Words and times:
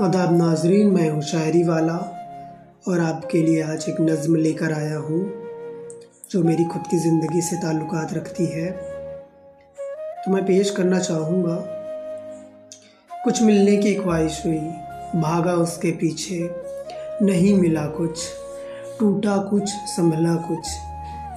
आदाब 0.00 0.32
नाजरीन, 0.32 0.90
मैं 0.90 1.08
हूँ 1.10 1.22
शायरी 1.22 1.62
वाला 1.64 1.94
और 2.88 3.00
आपके 3.00 3.38
लिए 3.42 3.62
आज 3.62 3.84
एक 3.88 3.96
नज़म 4.00 4.36
लेकर 4.36 4.72
आया 4.72 4.98
हूँ, 4.98 5.20
जो 6.30 6.42
मेरी 6.42 6.64
खुद 6.64 6.82
की 6.90 6.98
ज़िंदगी 6.98 7.40
से 7.40 7.56
ताल्लुक़ात 7.56 8.12
रखती 8.14 8.46
है। 8.46 8.70
तो 10.20 10.30
मैं 10.30 10.44
पेश 10.46 10.70
करना 10.70 10.98
चाहूँगा, 10.98 11.56
कुछ 13.24 13.42
मिलने 13.42 13.76
की 13.76 13.94
ख्वाहिश 13.94 14.40
हुई, 14.46 14.60
भागा 15.16 15.54
उसके 15.56 15.90
पीछे, 15.90 16.38
नहीं 17.22 17.54
मिला 17.54 17.86
कुछ, 17.90 18.26
टूटा 19.00 19.36
कुछ, 19.50 19.68
संभला 19.96 20.36
कुछ, 20.46 20.68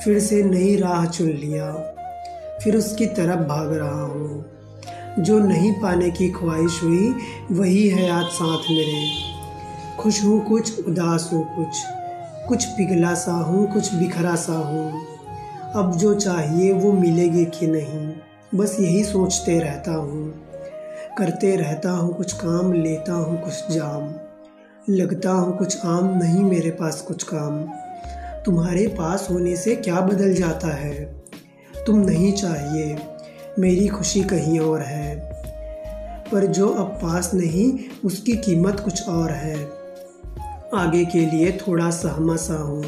फिर 0.03 0.19
से 0.19 0.43
नई 0.43 0.75
राह 0.75 1.05
चुन 1.07 1.29
लिया, 1.29 1.73
फिर 2.63 2.77
उसकी 2.77 3.05
तरफ़ 3.07 3.47
भाग 3.47 3.73
रहा 3.73 4.01
हूँ। 4.01 4.45
जो 5.19 5.39
नहीं 5.39 5.73
पाने 5.73 6.11
की 6.11 6.29
ख्वाहिश 6.29 6.83
हुई, 6.83 7.15
वही 7.51 7.89
है 7.89 8.09
आज 8.09 8.25
साथ 8.25 8.57
मेरे। 8.57 9.09
खुश 9.99 10.23
हूँ 10.23 10.49
कुछ, 10.49 10.87
उदास 10.87 11.29
हूँ 11.33 11.55
कुछ। 11.55 11.67
कुछ 12.47 12.65
पिघला 12.65 13.13
सा 13.13 13.31
हूँ, 13.31 13.73
कुछ 13.73 13.93
बिखरा 13.93 14.35
सा 14.35 14.53
हूँ। 14.53 15.07
अब 15.75 15.97
जो 15.97 16.13
चाहिए 16.15 16.73
वो 16.73 16.91
मिलेगी 16.91 17.45
कि 17.45 17.67
नहीं, 17.67 18.13
बस 18.55 18.77
यही 18.79 19.03
सोचते 19.03 19.59
रहता 19.59 19.91
हूँ। 19.91 20.47
करते 21.17 21.55
रहता 21.55 21.91
हूँ 21.91 22.15
कुछ 22.15 22.33
काम, 22.33 22.73
लेता 22.73 23.13
हूँ 23.13 23.41
कुछ 23.41 23.53
जाम। 23.71 24.15
लगता 24.89 25.31
हूँ 25.31 25.57
कुछ 25.57 25.85
आम, 25.85 26.17
नहीं 26.17 26.43
मेरे 26.43 26.71
पास 26.71 27.01
कुछ 27.01 27.23
काम। 27.23 27.63
तुम्हारे 28.45 28.87
पास 28.87 29.27
होने 29.31 29.55
से 29.55 29.75
क्या 29.75 30.01
बदल 30.01 30.33
जाता 30.33 30.67
है? 30.67 31.21
तुम 31.85 31.97
नहीं 31.97 32.33
चाहिए 32.33 32.97
मेरी 33.59 33.87
खुशी 33.87 34.23
कहीं 34.23 34.59
और 34.59 34.81
है। 34.81 35.15
पर 36.31 36.45
जो 36.45 36.69
अब 36.69 36.85
पास 36.85 37.31
नहीं, 37.33 37.79
उसकी 38.05 38.33
कीमत 38.33 38.79
कुछ 38.79 39.07
और 39.07 39.31
है। 39.31 39.69
आगे 40.75 41.05
के 41.05 41.19
लिए 41.19 41.51
थोड़ा 41.51 41.89
सहमा 41.89 42.35
सा 42.35 42.53
हूँ, 42.53 42.83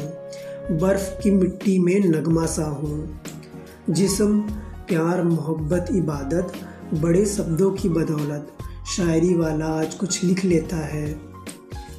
बर्फ़ 0.78 1.22
की 1.22 1.30
मिट्टी 1.30 1.78
में 1.78 2.00
नगमा 2.00 2.46
सा 2.46 2.64
हूँ। 2.64 3.20
जिसम, 3.90 4.40
प्यार, 4.88 5.22
मोहब्बत, 5.22 5.86
इबादत, 5.90 6.52
बड़े 6.94 7.26
शब्दों 7.26 7.70
की 7.70 7.88
बदौलत, 7.88 8.48
शायरी 8.96 9.34
वाला 9.34 9.66
आज 9.66 9.94
कुछ 9.94 10.24
लिख 10.24 10.44
लेता 10.44 10.76
है, 10.76 11.20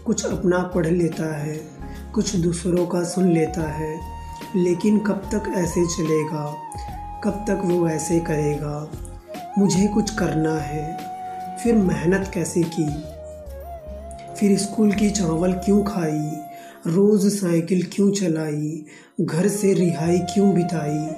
कुछ 0.05 0.25
अपना 0.25 0.59
पढ़ 0.59 0.87
लेता 0.87 1.37
है, 1.37 1.61
कुछ 2.13 2.35
दूसरों 2.35 2.87
का 2.87 3.03
सुन 3.03 3.31
लेता 3.31 3.69
है, 3.69 3.99
लेकिन 4.55 4.99
कब 4.99 5.29
तक 5.33 5.53
ऐसे 5.55 5.85
चलेगा? 5.85 6.55
कब 7.25 7.45
तक 7.47 7.61
वो 7.65 7.89
ऐसे 7.89 8.19
करेगा? 8.19 8.91
मुझे 9.57 9.87
कुछ 9.87 10.15
करना 10.15 10.57
है। 10.57 10.97
फिर 11.57 11.75
मेहनत 11.75 12.31
कैसे 12.33 12.63
की? 12.63 12.87
फिर 14.35 14.57
स्कूल 14.57 14.91
की 14.91 15.09
चावल 15.09 15.53
क्यों 15.53 15.83
खाई? 15.83 16.31
रोज़ 16.87 17.29
साइकिल 17.29 17.87
क्यों 17.93 18.11
चलाई? 18.11 18.85
घर 19.21 19.47
से 19.47 19.73
रिहाई 19.73 20.17
क्यों 20.17 20.53
बिताई? 20.53 21.15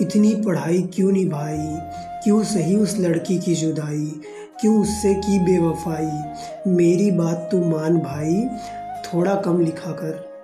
इतनी 0.00 0.34
पढ़ाई 0.34 0.82
क्यों 0.82 1.12
निभाई? 1.12 1.76
क्यों 2.24 2.44
सही 2.44 2.76
उस 2.76 2.98
लड़की 2.98 3.38
की 3.38 3.54
जुदाई? 3.54 4.20
क्यों 4.60 4.82
उससे 4.82 5.14
की 5.14 5.38
बेवफाई? 5.38 6.22
मेरी 6.70 7.10
बात 7.10 7.48
तू 7.52 7.64
मान 7.64 7.98
भाई। 7.98 8.46
थोड़ा 9.00 9.34
कम 9.34 9.60
लिखा 9.60 9.90
कर। 9.90 10.36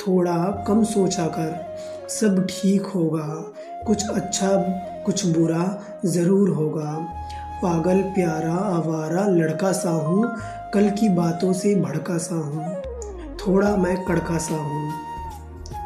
थोड़ा 0.00 0.64
कम 0.68 0.84
सोचा 0.84 1.26
कर। 1.26 1.76
सब 2.08 2.46
ठीक 2.50 2.82
होगा। 2.82 3.52
कुछ 3.86 4.08
अच्छा 4.08 4.48
कुछ 5.06 5.24
बुरा 5.28 5.64
ज़रूर 6.06 6.48
होगा। 6.50 6.92
पागल, 7.62 8.00
प्यारा, 8.14 8.54
आवारा, 8.54 9.26
लड़का 9.26 9.70
सा 9.72 9.90
हूँ, 9.90 10.24
कल 10.74 10.88
की 10.90 11.08
बातों 11.08 11.52
से 11.52 11.74
भड़का 11.74 12.18
सा 12.18 12.34
हूँ, 12.36 12.74
थोड़ा 13.38 13.74
मैं 13.76 13.96
कड़का 14.04 14.38
सा 14.38 14.56
हूँ, 14.56 14.90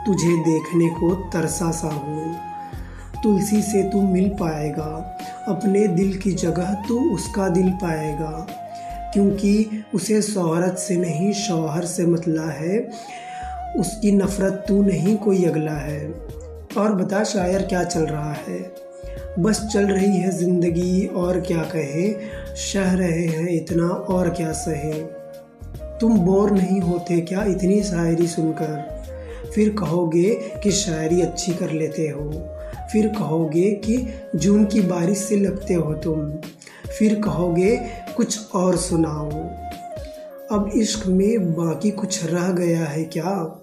तुझे 0.07 0.37
देखने 0.45 0.89
को 0.91 1.15
तरसा 1.31 1.70
सा 1.73 1.89
हूँ, 1.89 2.35
तुलसी 3.23 3.63
से 3.63 3.83
तू 3.91 4.02
मिल 4.02 4.29
पाएगा, 4.41 4.91
अपने 5.48 5.86
दिल 5.89 6.17
की 6.19 6.33
जगह 6.35 6.75
तू 6.89 6.98
उसका 7.14 7.48
दिल 7.48 7.70
पाएगा, 7.83 8.47
क्योंकि 9.13 9.85
उसे 9.95 10.20
शोहरत 10.23 10.79
से 10.79 10.97
नहीं, 10.97 11.33
शौहर 11.39 11.85
से 11.86 12.07
मतला 12.07 12.48
है, 12.51 12.79
उसकी 13.79 14.13
नफ़रत 14.13 14.64
तू 14.69 14.83
नहीं, 14.83 15.17
कोई 15.17 15.45
अगला 15.45 15.73
है। 15.73 16.32
और 16.78 16.94
बता 16.94 17.24
शायर 17.24 17.62
क्या 17.62 17.84
चल 17.84 18.00
रहा 18.00 18.33
है? 18.33 18.74
बस 19.38 19.68
चल 19.72 19.86
रही 19.86 20.16
है 20.16 20.30
ज़िंदगी, 20.30 21.06
और 21.06 21.40
क्या 21.40 21.62
कहे? 21.62 22.14
शह 22.56 22.92
रहे 22.92 23.27
हैं 23.27 23.48
इतना, 23.48 23.88
और 23.88 24.30
क्या 24.30 24.52
सहे? 24.52 24.92
तुम 25.98 26.18
बोर 26.18 26.50
नहीं 26.50 26.80
होते 26.80 27.20
क्या 27.20 27.44
इतनी 27.44 27.83
शायरी 27.83 28.27
सुनकर? 28.27 29.02
फिर 29.55 29.68
कहोगे 29.68 30.34
कि 30.62 30.70
शायरी 30.70 31.22
अच्छी 31.22 31.52
कर 31.52 31.70
लेते 31.70 32.08
हो। 32.08 32.30
फिर 32.92 33.08
कहोगे 33.08 33.70
कि 33.70 34.08
जून 34.36 34.64
की 34.64 34.80
बारिश 34.80 35.18
से 35.18 35.36
लगते 35.36 35.74
हो 35.74 35.94
तुम। 35.94 36.33
फिर 36.98 37.20
कहोगे 37.20 37.77
कुछ 38.16 38.52
और 38.54 38.77
सुनाओ। 38.77 39.30
अब 40.56 40.70
इश्क 40.77 41.06
में 41.06 41.52
बाकी 41.52 41.90
कुछ 41.90 42.24
रह 42.24 42.52
गया 42.52 42.84
है 42.84 43.04
क्या? 43.04 43.58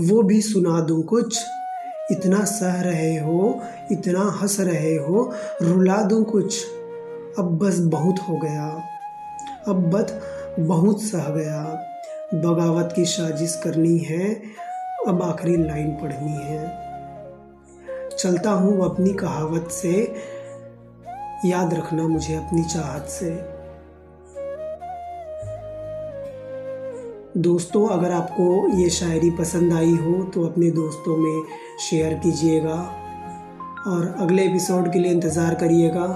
वो 0.00 0.22
भी 0.22 0.40
सुना 0.40 0.80
दूँ 0.80 1.02
कुछ। 1.02 1.38
इतना 2.10 2.44
सह 2.44 2.80
रहे 2.80 3.18
हो, 3.18 3.62
इतना 3.92 4.20
हंस 4.20 4.60
रहे 4.60 4.96
हो, 4.96 5.32
रुला 5.62 6.02
दूँ 6.02 6.24
कुछ। 6.24 6.66
अब 7.38 7.58
बस 7.58 7.78
बहुत 7.78 8.16
हो 8.28 8.36
गया। 8.36 8.82
अब 9.68 9.90
बस 9.90 10.20
बहुत 10.60 11.02
सह 11.02 11.28
गया। 11.28 11.88
बगावत 12.34 12.92
की 12.96 13.04
साजिश 13.04 13.60
करनी 13.64 13.98
है, 13.98 14.42
अब 15.08 15.22
आखिरी 15.22 15.56
लाइन 15.56 15.90
पढ़नी 15.90 16.32
है। 16.32 16.92
चलता 18.18 18.50
हूँ 18.50 18.84
अपनी 18.84 19.12
कहावत 19.12 19.68
से, 19.70 20.14
याद 21.44 21.74
रखना 21.74 22.08
मुझे 22.08 22.34
अपनी 22.34 22.64
चाहत 22.64 23.06
से। 23.06 23.51
दोस्तों, 27.34 27.86
अगर 27.88 28.12
आपको 28.12 28.78
ये 28.78 28.88
शायरी 28.90 29.30
पसंद 29.30 29.72
आई 29.72 29.94
हो 29.96 30.22
तो 30.24 30.44
अपने 30.46 30.70
दोस्तों 30.70 31.16
में 31.16 31.42
शेयर 31.80 32.14
कीजिएगा 32.14 32.76
और 33.86 34.14
अगले 34.20 34.44
एपिसोड 34.44 34.92
के 34.92 34.98
लिए 34.98 35.12
इंतज़ार 35.12 35.54
करिएगा। 35.54 36.06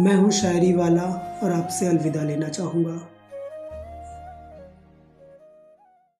मैं 0.00 0.14
हूँ 0.14 0.30
शायरी 0.32 0.72
वाला 0.72 1.02
और 1.42 1.52
आपसे 1.52 1.86
अलविदा 1.86 2.22
लेना 2.22 2.48
चाहूँगा। 2.48 3.00